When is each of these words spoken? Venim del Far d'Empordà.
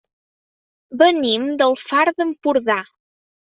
Venim 1.03 1.47
del 1.61 1.77
Far 1.85 2.09
d'Empordà. 2.11 2.83